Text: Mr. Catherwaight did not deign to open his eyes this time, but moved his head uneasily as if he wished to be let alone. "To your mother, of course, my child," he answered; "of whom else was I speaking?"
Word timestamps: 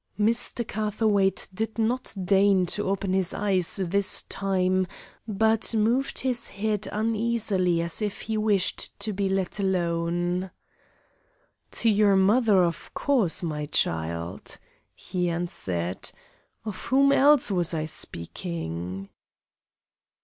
Mr. 0.19 0.67
Catherwaight 0.67 1.47
did 1.53 1.77
not 1.77 2.15
deign 2.25 2.65
to 2.65 2.89
open 2.89 3.13
his 3.13 3.35
eyes 3.35 3.75
this 3.83 4.23
time, 4.23 4.87
but 5.27 5.75
moved 5.75 6.17
his 6.17 6.47
head 6.47 6.87
uneasily 6.91 7.83
as 7.83 8.01
if 8.01 8.21
he 8.21 8.35
wished 8.35 8.99
to 8.99 9.13
be 9.13 9.29
let 9.29 9.59
alone. 9.59 10.49
"To 11.69 11.89
your 11.91 12.15
mother, 12.15 12.63
of 12.63 12.91
course, 12.95 13.43
my 13.43 13.67
child," 13.67 14.57
he 14.95 15.29
answered; 15.29 16.09
"of 16.65 16.85
whom 16.85 17.11
else 17.11 17.51
was 17.51 17.71
I 17.75 17.85
speaking?" 17.85 19.07